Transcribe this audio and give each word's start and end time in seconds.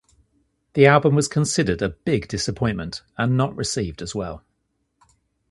The 0.73 0.87
album 0.87 1.13
was 1.13 1.27
considered 1.27 1.83
a 1.83 1.89
"big 1.89 2.27
disappointment" 2.27 3.03
and 3.19 3.37
not 3.37 3.55
received 3.55 4.01
as 4.01 4.15
well. 4.15 4.43